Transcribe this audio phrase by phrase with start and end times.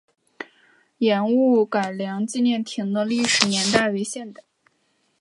[0.97, 4.41] 盐务改良纪念亭的历史年代为现代。